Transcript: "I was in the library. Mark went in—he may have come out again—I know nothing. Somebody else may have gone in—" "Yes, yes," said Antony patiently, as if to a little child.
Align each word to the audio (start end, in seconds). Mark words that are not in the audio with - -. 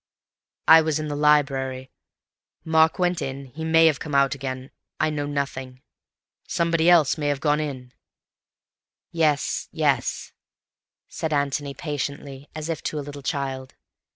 "I 0.67 0.81
was 0.81 0.97
in 0.99 1.09
the 1.09 1.15
library. 1.15 1.91
Mark 2.65 2.97
went 2.97 3.21
in—he 3.21 3.63
may 3.63 3.85
have 3.85 3.99
come 3.99 4.15
out 4.15 4.33
again—I 4.33 5.11
know 5.11 5.27
nothing. 5.27 5.83
Somebody 6.47 6.89
else 6.89 7.19
may 7.19 7.27
have 7.27 7.39
gone 7.39 7.59
in—" 7.59 7.93
"Yes, 9.11 9.69
yes," 9.71 10.31
said 11.07 11.31
Antony 11.31 11.75
patiently, 11.75 12.49
as 12.55 12.67
if 12.67 12.81
to 12.85 12.97
a 12.97 13.01
little 13.05 13.21
child. 13.21 13.75